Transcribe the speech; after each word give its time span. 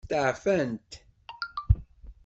Steɛfant. 0.05 0.91